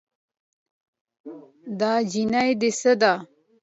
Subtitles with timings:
[1.79, 3.13] دا نجلۍ دې څه ده؟